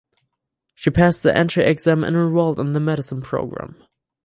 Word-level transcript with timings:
She 0.73 0.89
passed 0.89 1.21
the 1.21 1.37
entry 1.37 1.63
exam 1.63 2.03
and 2.03 2.15
enrolled 2.15 2.59
in 2.59 2.73
the 2.73 2.79
medicine 2.79 3.21
program. 3.21 3.77